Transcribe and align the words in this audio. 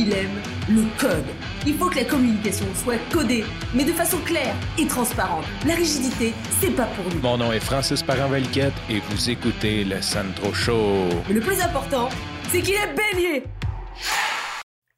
il 0.00 0.12
aime 0.14 0.40
le 0.68 0.82
code. 0.98 1.26
Il 1.66 1.74
faut 1.74 1.90
que 1.90 1.96
la 1.96 2.04
communication 2.04 2.64
soit 2.74 2.96
codée, 3.12 3.44
mais 3.74 3.84
de 3.84 3.92
façon 3.92 4.16
claire 4.24 4.54
et 4.78 4.86
transparente. 4.86 5.44
La 5.66 5.74
rigidité, 5.74 6.32
c'est 6.58 6.74
pas 6.74 6.86
pour 6.86 7.04
nous. 7.12 7.20
Mon 7.20 7.36
nom 7.36 7.52
est 7.52 7.60
Francis 7.60 8.02
parent 8.02 8.32
et 8.34 9.00
vous 9.10 9.30
écoutez 9.30 9.84
le 9.84 10.00
Sandro 10.00 10.54
Show. 10.54 11.08
Mais 11.28 11.34
le 11.34 11.40
plus 11.40 11.60
important, 11.60 12.08
c'est 12.48 12.62
qu'il 12.62 12.74
est 12.74 12.94
bélier. 12.94 13.44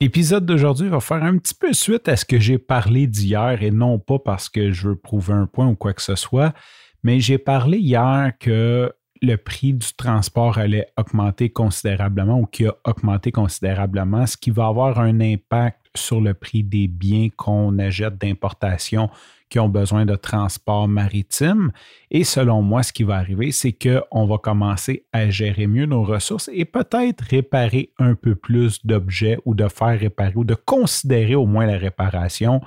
L'épisode 0.01 0.47
d'aujourd'hui 0.47 0.89
va 0.89 1.01
faire 1.01 1.25
un 1.25 1.37
petit 1.37 1.55
peu 1.55 1.73
suite 1.73 2.09
à 2.09 2.17
ce 2.17 2.25
que 2.25 2.39
j'ai 2.39 2.59
parlé 2.59 3.09
d'hier 3.09 3.61
et 3.61 3.73
non 3.73 3.99
pas 3.99 4.21
parce 4.21 4.49
que 4.49 4.71
je 4.71 4.89
veux 4.89 4.97
prouver 4.97 5.33
un 5.33 5.47
point 5.47 5.67
ou 5.67 5.75
quoi 5.75 5.95
que 5.95 6.03
ce 6.03 6.15
soit, 6.15 6.55
mais 7.03 7.19
j'ai 7.19 7.39
parlé 7.39 7.79
hier 7.79 8.33
que 8.39 8.93
le 9.23 9.37
prix 9.37 9.73
du 9.73 9.95
transport 9.95 10.59
allait 10.59 10.89
augmenter 10.99 11.49
considérablement 11.49 12.41
ou 12.41 12.47
qui 12.47 12.67
a 12.67 12.75
augmenté 12.85 13.31
considérablement, 13.31 14.27
ce 14.27 14.37
qui 14.37 14.51
va 14.51 14.67
avoir 14.67 14.99
un 14.99 15.21
impact 15.21 15.79
sur 15.95 16.21
le 16.21 16.35
prix 16.35 16.65
des 16.65 16.89
biens 16.89 17.29
qu'on 17.37 17.79
achète 17.79 18.19
d'importation 18.19 19.09
qui 19.49 19.61
ont 19.61 19.69
besoin 19.69 20.07
de 20.07 20.17
transport 20.17 20.89
maritime. 20.89 21.71
Et 22.11 22.25
selon 22.25 22.63
moi, 22.63 22.83
ce 22.83 22.93
qui 22.93 23.05
va 23.05 23.17
arriver, 23.17 23.53
c'est 23.53 23.73
qu'on 23.73 24.27
va 24.27 24.39
commencer 24.39 25.05
à 25.13 25.31
gérer 25.31 25.67
mieux 25.67 25.87
nos 25.87 26.03
ressources 26.03 26.51
et 26.53 26.65
peut-être 26.65 27.23
réparer 27.31 27.91
un 27.99 28.15
peu 28.15 28.35
plus 28.35 28.85
d'objets 28.85 29.39
ou 29.45 29.55
de 29.55 29.69
faire 29.69 30.01
réparer 30.01 30.33
ou 30.35 30.45
de 30.45 30.55
considérer 30.55 31.35
au 31.35 31.47
moins 31.47 31.67
la 31.67 31.77
réparation 31.77 32.61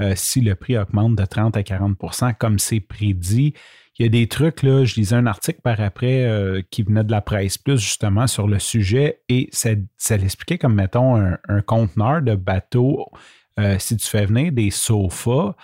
euh, 0.00 0.12
si 0.14 0.40
le 0.40 0.54
prix 0.54 0.78
augmente 0.78 1.16
de 1.16 1.24
30 1.24 1.56
à 1.56 1.62
40% 1.62 2.34
comme 2.38 2.58
c'est 2.58 2.80
prédit. 2.80 3.52
Il 3.98 4.04
y 4.04 4.06
a 4.06 4.10
des 4.10 4.28
trucs, 4.28 4.62
là, 4.62 4.84
je 4.84 4.94
lisais 4.94 5.16
un 5.16 5.26
article 5.26 5.60
par 5.60 5.80
après 5.80 6.24
euh, 6.24 6.62
qui 6.70 6.84
venait 6.84 7.02
de 7.02 7.10
la 7.10 7.20
presse 7.20 7.58
plus 7.58 7.80
justement 7.80 8.28
sur 8.28 8.46
le 8.46 8.60
sujet 8.60 9.22
et 9.28 9.48
ça, 9.50 9.70
ça 9.96 10.16
l'expliquait 10.16 10.56
comme, 10.56 10.74
mettons, 10.74 11.16
un, 11.16 11.60
conteneur 11.62 12.22
de 12.22 12.36
bateau. 12.36 13.06
Euh, 13.58 13.76
si 13.80 13.96
tu 13.96 14.06
fais 14.06 14.26
venir 14.26 14.52
des 14.52 14.70
sofas, 14.70 15.56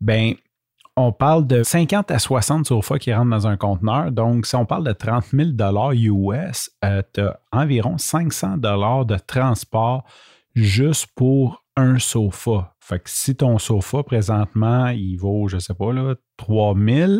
ben 0.00 0.34
on 0.96 1.12
parle 1.12 1.46
de 1.46 1.62
50 1.62 2.10
à 2.12 2.18
60 2.18 2.66
sofas 2.66 2.98
qui 2.98 3.12
rentrent 3.12 3.30
dans 3.30 3.46
un 3.46 3.56
conteneur. 3.56 4.12
Donc, 4.12 4.46
si 4.46 4.54
on 4.54 4.66
parle 4.66 4.84
de 4.84 4.92
30 4.92 5.24
000 5.32 5.50
US, 6.04 6.70
tu 7.14 7.20
as 7.20 7.40
environ 7.50 7.98
500 7.98 8.58
de 8.58 9.16
transport 9.18 10.04
juste 10.54 11.06
pour 11.16 11.64
un 11.76 11.98
sofa. 11.98 12.74
Fait 12.80 12.98
que 12.98 13.08
si 13.08 13.34
ton 13.34 13.58
sofa, 13.58 14.02
présentement, 14.02 14.88
il 14.88 15.16
vaut, 15.16 15.48
je 15.48 15.56
ne 15.56 15.60
sais 15.60 15.74
pas, 15.74 15.92
là, 15.92 16.14
3 16.36 16.74
000, 16.76 17.12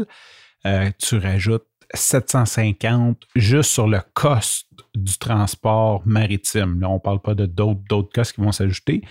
euh, 0.67 0.91
tu 0.99 1.19
rajoutes 1.19 1.67
750 1.95 3.23
juste 3.35 3.71
sur 3.71 3.89
le 3.89 4.01
cost 4.15 4.67
du 4.95 5.19
transport 5.19 6.03
maritime. 6.05 6.81
Là, 6.81 6.89
on 6.89 6.95
ne 6.95 6.99
parle 6.99 7.21
pas 7.21 7.35
de 7.35 7.47
d'autres 7.47 8.11
costs 8.13 8.35
qui 8.35 8.41
vont 8.41 8.53
s'ajouter. 8.53 9.03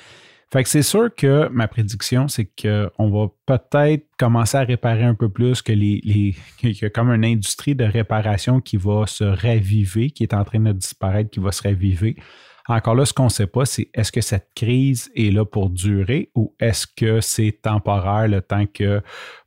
Fait 0.51 0.63
que 0.63 0.69
c'est 0.69 0.81
sûr 0.81 1.13
que 1.15 1.47
ma 1.49 1.67
prédiction, 1.67 2.27
c'est 2.27 2.45
qu'on 2.45 3.09
va 3.09 3.27
peut-être 3.45 4.07
commencer 4.17 4.57
à 4.57 4.63
réparer 4.63 5.03
un 5.03 5.13
peu 5.13 5.29
plus 5.29 5.61
que 5.61 5.71
les, 5.71 6.01
les 6.03 6.35
qu'il 6.57 6.75
y 6.75 6.85
a 6.85 6.89
comme 6.89 7.11
une 7.11 7.25
industrie 7.25 7.75
de 7.75 7.83
réparation 7.83 8.59
qui 8.59 8.77
va 8.77 9.05
se 9.05 9.23
raviver, 9.23 10.09
qui 10.09 10.23
est 10.23 10.33
en 10.33 10.43
train 10.43 10.59
de 10.59 10.71
disparaître, 10.71 11.29
qui 11.29 11.39
va 11.39 11.51
se 11.51 11.61
raviver. 11.61 12.15
Encore 12.69 12.93
là, 12.93 13.03
ce 13.05 13.13
qu'on 13.13 13.25
ne 13.25 13.29
sait 13.29 13.47
pas, 13.47 13.65
c'est 13.65 13.89
est-ce 13.95 14.11
que 14.11 14.21
cette 14.21 14.49
crise 14.55 15.09
est 15.15 15.33
là 15.33 15.43
pour 15.43 15.71
durer 15.71 16.29
ou 16.35 16.55
est-ce 16.59 16.85
que 16.85 17.19
c'est 17.19 17.59
temporaire 17.63 18.27
le 18.27 18.41
temps 18.41 18.67
que 18.67 19.01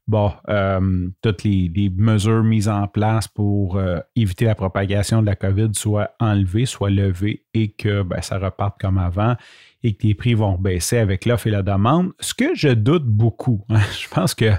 bon, 0.08 0.32
euh, 0.48 1.08
toutes 1.22 1.44
les, 1.44 1.70
mesures 1.96 2.42
mises 2.42 2.68
en 2.68 2.88
place 2.88 3.28
pour 3.28 3.76
euh, 3.76 4.00
éviter 4.16 4.44
la 4.44 4.56
propagation 4.56 5.20
de 5.20 5.26
la 5.26 5.36
COVID 5.36 5.70
soient 5.72 6.10
enlevées, 6.18 6.66
soient 6.66 6.90
levées 6.90 7.44
et 7.54 7.70
que 7.70 8.02
ben, 8.02 8.20
ça 8.22 8.38
reparte 8.38 8.80
comme 8.80 8.98
avant 8.98 9.36
et 9.84 9.94
que 9.94 10.04
les 10.06 10.14
prix 10.14 10.34
vont 10.34 10.58
baisser 10.58 10.98
avec 10.98 11.24
l'offre 11.24 11.46
et 11.46 11.50
la 11.50 11.62
demande. 11.62 12.10
Ce 12.18 12.34
que 12.34 12.56
je 12.56 12.70
doute 12.70 13.06
beaucoup. 13.06 13.64
Hein. 13.68 13.80
je 14.00 14.08
pense 14.08 14.34
que 14.34 14.52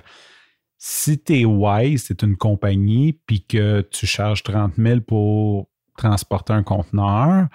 si 0.78 1.22
tu 1.22 1.40
es 1.40 1.46
Wise, 1.46 2.06
c'est 2.08 2.24
une 2.24 2.36
compagnie, 2.36 3.14
puis 3.14 3.46
que 3.46 3.82
tu 3.90 4.06
charges 4.06 4.44
30 4.44 4.74
000 4.78 5.02
pour 5.02 5.70
transporter 5.98 6.54
un 6.54 6.64
conteneur, 6.64 7.48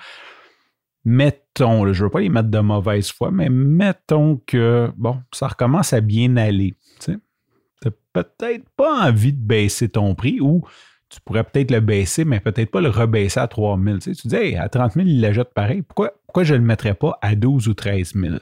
mettons, 1.08 1.92
je 1.92 2.00
ne 2.00 2.06
veux 2.06 2.10
pas 2.10 2.20
les 2.20 2.28
mettre 2.28 2.50
de 2.50 2.58
mauvaise 2.58 3.10
foi, 3.10 3.30
mais 3.30 3.48
mettons 3.48 4.41
que, 4.46 4.91
bon, 4.96 5.19
ça 5.32 5.48
recommence 5.48 5.92
à 5.92 6.00
bien 6.00 6.36
aller. 6.36 6.74
Tu 7.00 7.12
n'as 7.12 7.91
peut-être 8.12 8.69
pas 8.76 9.08
envie 9.08 9.32
de 9.32 9.41
baisser 9.41 9.88
ton 9.88 10.14
prix 10.14 10.38
ou 10.41 10.62
tu 11.08 11.20
pourrais 11.22 11.44
peut-être 11.44 11.70
le 11.70 11.80
baisser, 11.80 12.26
mais 12.26 12.41
peut-être 12.41 12.70
pas 12.70 12.82
le 12.82 12.91
rebaisser 12.91 13.41
à 13.41 13.48
3 13.48 13.78
000. 13.82 13.98
Tu, 13.98 14.12
dis, 14.12 14.56
à 14.56 14.68
30 14.68 14.92
000, 14.92 15.06
il 15.06 15.20
la 15.22 15.44
pareil. 15.47 15.80
Pourquoi, 15.80 16.12
pourquoi 16.26 16.44
je 16.44 16.52
ne 16.52 16.58
le 16.58 16.64
mettrais 16.64 16.94
pas 16.94 17.18
à 17.22 17.34
12 17.34 17.68
ou 17.68 17.74
13 17.74 18.12
000? 18.14 18.34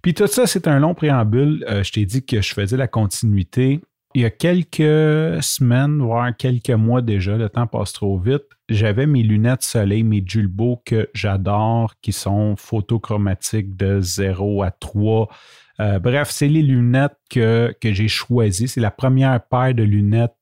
Puis 0.00 0.14
tout 0.14 0.26
ça, 0.26 0.46
c'est 0.46 0.66
un 0.66 0.78
long 0.78 0.94
préambule. 0.94 1.66
Euh, 1.68 1.82
je 1.82 1.92
t'ai 1.92 2.06
dit 2.06 2.24
que 2.24 2.40
je 2.40 2.54
faisais 2.54 2.78
la 2.78 2.88
continuité. 2.88 3.82
Il 4.14 4.22
y 4.22 4.24
a 4.24 4.30
quelques 4.30 5.42
semaines, 5.42 5.98
voire 5.98 6.34
quelques 6.36 6.70
mois 6.70 7.02
déjà, 7.02 7.36
le 7.36 7.48
temps 7.48 7.66
passe 7.66 7.92
trop 7.92 8.18
vite, 8.18 8.44
j'avais 8.68 9.06
mes 9.06 9.22
lunettes 9.22 9.62
soleil, 9.62 10.02
mes 10.02 10.22
Julbo 10.24 10.82
que 10.84 11.08
j'adore, 11.14 11.94
qui 12.02 12.12
sont 12.12 12.54
photochromatiques 12.56 13.76
de 13.76 14.00
0 14.00 14.62
à 14.62 14.70
3. 14.70 15.28
Euh, 15.80 15.98
bref, 15.98 16.30
c'est 16.30 16.48
les 16.48 16.62
lunettes 16.62 17.16
que, 17.30 17.74
j'ai 17.82 18.08
choisies. 18.08 18.68
C'est 18.68 18.80
la 18.80 18.90
première 18.90 19.40
paire 19.46 19.74
de 19.74 19.82
lunettes 19.82 20.34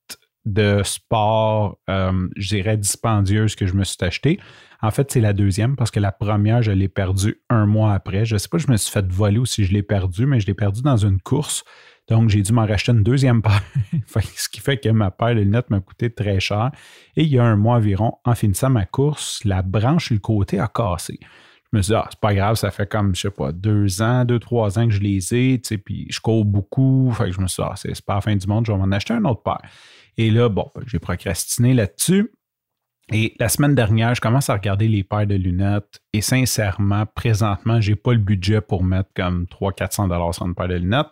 de 0.45 0.83
sport, 0.85 1.79
euh, 1.91 2.29
je 2.37 2.57
dirais, 2.57 2.77
dispendieuse 2.77 3.57
que 3.57 3.67
je 3.67 3.75
me 3.75 3.85
suis 3.85 3.99
acheté. 4.01 4.41
En 4.83 4.91
fait, 4.91 5.11
c'est 5.11 5.21
la 5.21 5.33
deuxième 5.33 5.77
parce 5.77 5.91
que 5.91 6.01
la 6.01 6.13
première, 6.13 6.63
je 6.63 6.71
l'ai 6.71 6.89
perdue 6.89 7.41
un 7.49 7.67
mois 7.67 7.95
après. 7.95 8.25
Je 8.25 8.35
ne 8.35 8.39
sais 8.39 8.49
pas 8.49 8.59
si 8.59 8.67
je 8.67 8.73
me 8.73 8.77
suis 8.77 8.93
fait 8.93 9.07
voler 9.11 9.39
ou 9.39 9.47
si 9.47 9.65
je 9.65 9.73
l'ai 9.73 9.83
perdue, 9.83 10.27
mais 10.27 10.41
je 10.41 10.47
l'ai 10.47 10.55
perdue 10.55 10.83
dans 10.83 10.97
une 10.97 11.21
course. 11.21 11.65
Donc, 12.09 12.29
j'ai 12.29 12.43
dû 12.43 12.53
m'en 12.53 12.67
racheter 12.67 12.93
une 12.93 13.03
deuxième 13.03 13.43
paire, 13.43 13.63
ce 14.07 14.49
qui 14.49 14.61
fait 14.61 14.77
que 14.77 14.89
ma 14.89 15.11
paire 15.11 15.35
de 15.35 15.41
lunettes 15.41 15.71
m'a 15.71 15.81
coûté 15.81 16.11
très 16.11 16.41
cher. 16.41 16.71
Et 17.17 17.23
il 17.25 17.29
y 17.29 17.39
a 17.39 17.45
un 17.45 17.57
mois 17.57 17.77
environ, 17.77 18.15
en 18.25 18.35
finissant 18.35 18.71
ma 18.71 18.85
course, 18.85 19.45
la 19.45 19.63
branche 19.63 20.07
sur 20.07 20.15
le 20.15 20.21
côté 20.21 20.61
a 20.61 20.69
cassé. 20.69 21.19
Je 21.73 21.77
me 21.77 21.83
suis 21.83 21.91
dit, 21.91 21.97
ah, 21.97 22.07
c'est 22.09 22.21
pas 22.21 22.33
grave, 22.35 22.55
ça 22.55 22.71
fait 22.71 22.89
comme, 22.89 23.15
je 23.15 23.23
sais 23.23 23.31
pas, 23.31 23.51
deux 23.51 24.01
ans, 24.01 24.25
deux, 24.25 24.39
trois 24.39 24.79
ans 24.79 24.87
que 24.87 24.95
je 24.95 25.01
les 25.01 25.35
ai, 25.35 25.61
tu 25.61 25.69
sais, 25.69 25.79
puis 25.79 26.07
je 26.09 26.21
cours 26.21 26.45
beaucoup. 26.45 27.13
Fait 27.13 27.25
que 27.25 27.33
je 27.33 27.41
me 27.41 27.49
suis 27.49 27.63
dit, 27.63 27.69
ah, 27.69 27.75
c'est 27.77 28.05
pas 28.05 28.15
la 28.15 28.21
fin 28.21 28.37
du 28.37 28.47
monde, 28.47 28.65
je 28.67 28.73
vais 28.73 28.79
m'en 28.79 28.93
acheter 28.93 29.15
un 29.15 29.25
autre 29.25 29.43
paire. 29.43 29.61
Et 30.17 30.31
là, 30.31 30.49
bon, 30.49 30.71
j'ai 30.87 31.01
procrastiné 31.01 31.75
là-dessus. 31.75 32.31
Et 33.13 33.35
la 33.39 33.49
semaine 33.49 33.75
dernière, 33.75 34.15
je 34.15 34.21
commence 34.21 34.51
à 34.51 34.55
regarder 34.55 34.89
les 34.89 35.05
paires 35.05 35.27
de 35.27 35.37
lunettes 35.37 36.01
et 36.13 36.21
sincèrement, 36.21 37.05
présentement, 37.07 37.81
je 37.81 37.91
n'ai 37.91 37.97
pas 37.97 38.13
le 38.13 38.19
budget 38.19 38.61
pour 38.61 38.83
mettre 38.83 39.11
comme 39.15 39.45
300-400 39.45 40.33
sur 40.33 40.47
une 40.47 40.55
paire 40.55 40.69
de 40.69 40.75
lunettes. 40.75 41.11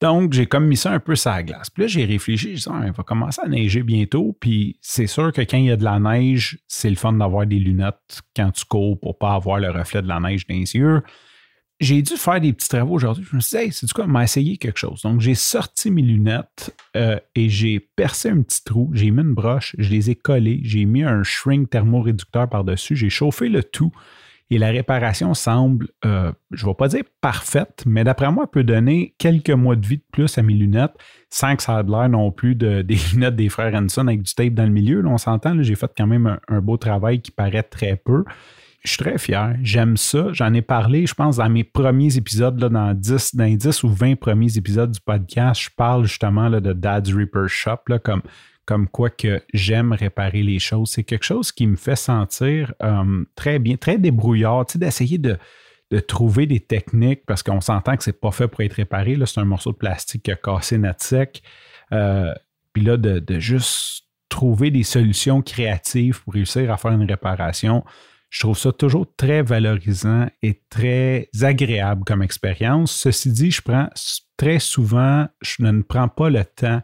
Donc, 0.00 0.34
j'ai 0.34 0.46
comme 0.46 0.66
mis 0.66 0.76
ça 0.76 0.92
un 0.92 1.00
peu 1.00 1.16
sur 1.16 1.30
la 1.30 1.42
glace. 1.42 1.70
Puis 1.70 1.84
là, 1.84 1.86
j'ai 1.86 2.04
réfléchi, 2.04 2.56
je 2.56 2.64
dit, 2.64 2.70
ah, 2.70 2.90
va 2.90 3.02
commencer 3.02 3.40
à 3.42 3.48
neiger 3.48 3.82
bientôt. 3.82 4.36
Puis 4.38 4.78
c'est 4.82 5.06
sûr 5.06 5.32
que 5.32 5.40
quand 5.40 5.56
il 5.56 5.66
y 5.66 5.70
a 5.70 5.76
de 5.76 5.84
la 5.84 5.98
neige, 5.98 6.58
c'est 6.68 6.90
le 6.90 6.96
fun 6.96 7.14
d'avoir 7.14 7.46
des 7.46 7.58
lunettes 7.58 8.22
quand 8.34 8.50
tu 8.50 8.64
cours 8.66 9.00
pour 9.00 9.16
pas 9.16 9.34
avoir 9.34 9.58
le 9.58 9.70
reflet 9.70 10.02
de 10.02 10.08
la 10.08 10.20
neige 10.20 10.46
dans 10.46 10.54
les 10.54 10.74
yeux 10.74 11.02
j'ai 11.80 12.00
dû 12.02 12.16
faire 12.16 12.40
des 12.40 12.52
petits 12.52 12.68
travaux 12.68 12.94
aujourd'hui. 12.94 13.24
Je 13.30 13.36
me 13.36 13.40
suis 13.40 13.58
dit, 13.58 13.64
hey, 13.64 13.72
c'est 13.72 13.86
du 13.86 13.92
quoi, 13.92 14.06
m'a 14.06 14.24
essayé 14.24 14.56
quelque 14.56 14.78
chose. 14.78 15.02
Donc, 15.02 15.20
j'ai 15.20 15.34
sorti 15.34 15.90
mes 15.90 16.02
lunettes 16.02 16.74
euh, 16.96 17.18
et 17.34 17.48
j'ai 17.48 17.80
percé 17.80 18.30
un 18.30 18.42
petit 18.42 18.64
trou. 18.64 18.90
J'ai 18.94 19.10
mis 19.10 19.22
une 19.22 19.34
broche, 19.34 19.76
je 19.78 19.90
les 19.90 20.10
ai 20.10 20.14
collées, 20.14 20.60
j'ai 20.64 20.84
mis 20.84 21.02
un 21.02 21.22
shrink 21.22 21.70
thermoréducteur 21.70 22.48
par-dessus, 22.48 22.96
j'ai 22.96 23.10
chauffé 23.10 23.48
le 23.48 23.62
tout 23.62 23.92
et 24.50 24.58
la 24.58 24.68
réparation 24.68 25.34
semble, 25.34 25.88
euh, 26.04 26.32
je 26.52 26.64
ne 26.64 26.70
vais 26.70 26.74
pas 26.74 26.88
dire 26.88 27.02
parfaite, 27.20 27.82
mais 27.86 28.04
d'après 28.04 28.30
moi, 28.30 28.50
peut 28.50 28.62
donner 28.64 29.14
quelques 29.18 29.50
mois 29.50 29.76
de 29.76 29.86
vie 29.86 29.98
de 29.98 30.04
plus 30.12 30.38
à 30.38 30.42
mes 30.42 30.54
lunettes 30.54 30.94
sans 31.30 31.56
que 31.56 31.62
ça 31.62 31.80
ait 31.80 31.82
l'air 31.82 32.08
non 32.08 32.30
plus 32.30 32.54
de, 32.54 32.82
des 32.82 32.98
lunettes 33.12 33.36
des 33.36 33.48
frères 33.48 33.74
Hanson 33.74 34.06
avec 34.06 34.22
du 34.22 34.34
tape 34.34 34.54
dans 34.54 34.64
le 34.64 34.70
milieu. 34.70 35.00
Là, 35.00 35.10
on 35.10 35.18
s'entend, 35.18 35.60
j'ai 35.62 35.74
fait 35.74 35.90
quand 35.96 36.06
même 36.06 36.38
un 36.48 36.60
beau 36.60 36.76
travail 36.76 37.20
qui 37.20 37.32
paraît 37.32 37.64
très 37.64 37.96
peu 37.96 38.24
je 38.86 38.92
suis 38.92 38.98
très 38.98 39.18
fier. 39.18 39.56
J'aime 39.62 39.96
ça. 39.96 40.28
J'en 40.32 40.54
ai 40.54 40.62
parlé, 40.62 41.06
je 41.06 41.14
pense, 41.14 41.36
dans 41.36 41.48
mes 41.48 41.64
premiers 41.64 42.16
épisodes, 42.16 42.58
là, 42.60 42.68
dans, 42.68 42.94
10, 42.94 43.34
dans 43.34 43.44
les 43.44 43.56
10 43.56 43.82
ou 43.82 43.88
20 43.88 44.16
premiers 44.16 44.56
épisodes 44.56 44.90
du 44.90 45.00
podcast. 45.00 45.60
Je 45.62 45.70
parle 45.76 46.06
justement 46.06 46.48
là, 46.48 46.60
de 46.60 46.72
Dad's 46.72 47.12
Reaper 47.12 47.48
Shop, 47.48 47.78
comme, 48.04 48.22
comme 48.66 48.88
quoi 48.88 49.10
que 49.10 49.42
j'aime 49.54 49.92
réparer 49.92 50.42
les 50.42 50.58
choses. 50.58 50.90
C'est 50.90 51.04
quelque 51.04 51.24
chose 51.24 51.52
qui 51.52 51.66
me 51.66 51.76
fait 51.76 51.96
sentir 51.96 52.74
euh, 52.82 53.24
très 53.34 53.58
bien, 53.58 53.76
très 53.76 53.98
débrouillard, 53.98 54.66
d'essayer 54.74 55.18
de, 55.18 55.38
trouver 56.08 56.46
des 56.46 56.60
techniques 56.60 57.24
parce 57.26 57.44
qu'on 57.44 57.60
s'entend 57.60 57.96
que 57.96 58.02
c'est 58.02 58.20
pas 58.20 58.32
fait 58.32 58.48
pour 58.48 58.60
être 58.62 58.74
réparé. 58.74 59.16
C'est 59.24 59.40
un 59.40 59.44
morceau 59.44 59.70
de 59.70 59.76
plastique 59.76 60.24
qui 60.24 60.32
a 60.32 60.36
cassé 60.36 60.78
notre 60.78 61.04
sec. 61.04 61.42
Euh, 61.92 62.34
puis 62.72 62.82
là, 62.82 62.96
de 62.96 63.38
juste 63.38 64.04
trouver 64.28 64.70
des 64.70 64.82
solutions 64.82 65.42
créatives 65.42 66.22
pour 66.24 66.34
réussir 66.34 66.70
à 66.72 66.76
faire 66.76 66.90
une 66.90 67.08
réparation 67.08 67.84
je 68.30 68.40
trouve 68.40 68.58
ça 68.58 68.72
toujours 68.72 69.06
très 69.16 69.42
valorisant 69.42 70.26
et 70.42 70.60
très 70.68 71.30
agréable 71.42 72.04
comme 72.04 72.22
expérience. 72.22 72.92
Ceci 72.92 73.30
dit, 73.30 73.50
je 73.50 73.62
prends 73.62 73.88
très 74.36 74.58
souvent, 74.58 75.26
je 75.40 75.62
ne 75.62 75.82
prends 75.82 76.08
pas 76.08 76.28
le 76.28 76.44
temps 76.44 76.82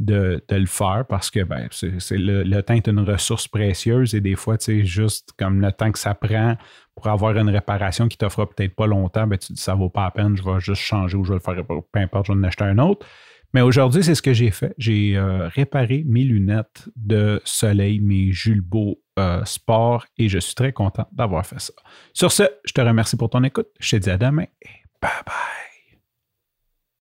de, 0.00 0.42
le 0.50 0.66
faire 0.66 1.04
parce 1.08 1.30
que 1.30 1.44
ben, 1.44 1.68
c'est, 1.70 2.16
le, 2.16 2.60
temps 2.62 2.74
est 2.74 2.88
une 2.88 3.00
ressource 3.00 3.46
précieuse 3.46 4.14
et 4.14 4.20
des 4.20 4.34
fois, 4.34 4.58
tu 4.58 4.64
sais, 4.64 4.84
juste 4.84 5.32
comme 5.38 5.60
le 5.60 5.70
temps 5.70 5.92
que 5.92 5.98
ça 5.98 6.14
prend 6.14 6.56
pour 6.94 7.06
avoir 7.06 7.36
une 7.36 7.50
réparation 7.50 8.08
qui 8.08 8.16
t'offre 8.16 8.46
peut-être 8.46 8.74
pas 8.74 8.86
longtemps, 8.86 9.26
ben, 9.26 9.38
tu 9.38 9.52
dis 9.52 9.60
ça 9.60 9.74
vaut 9.74 9.90
pas 9.90 10.04
la 10.04 10.10
peine, 10.10 10.36
je 10.36 10.42
vais 10.42 10.58
juste 10.58 10.82
changer 10.82 11.16
ou 11.16 11.24
je 11.24 11.32
vais 11.32 11.38
le 11.38 11.40
faire, 11.40 11.64
peu 11.64 12.00
importe, 12.00 12.26
je 12.26 12.32
vais 12.32 12.38
en 12.38 12.42
acheter 12.42 12.64
un 12.64 12.78
autre. 12.78 13.06
Mais 13.52 13.62
aujourd'hui, 13.62 14.02
c'est 14.04 14.14
ce 14.14 14.22
que 14.22 14.32
j'ai 14.32 14.52
fait. 14.52 14.74
J'ai 14.78 15.16
euh, 15.16 15.48
réparé 15.48 16.04
mes 16.06 16.22
lunettes 16.22 16.88
de 16.94 17.42
soleil, 17.44 17.98
mes 17.98 18.30
Jules 18.30 18.60
Beau 18.60 19.00
euh, 19.18 19.44
Sport, 19.44 20.06
et 20.18 20.28
je 20.28 20.38
suis 20.38 20.54
très 20.54 20.72
content 20.72 21.08
d'avoir 21.12 21.44
fait 21.44 21.60
ça. 21.60 21.72
Sur 22.12 22.30
ce, 22.30 22.44
je 22.64 22.72
te 22.72 22.80
remercie 22.80 23.16
pour 23.16 23.28
ton 23.28 23.42
écoute. 23.42 23.66
Je 23.80 23.96
te 23.96 24.02
dis 24.02 24.10
à 24.10 24.18
demain 24.18 24.46
et 24.62 24.68
bye 25.02 25.10
bye. 25.26 25.59